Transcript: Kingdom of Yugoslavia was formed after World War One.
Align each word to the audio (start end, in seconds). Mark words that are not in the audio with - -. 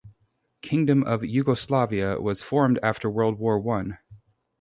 Kingdom 0.63 1.03
of 1.03 1.23
Yugoslavia 1.23 2.19
was 2.19 2.41
formed 2.41 2.79
after 2.81 3.07
World 3.07 3.37
War 3.37 3.59
One. 3.59 3.99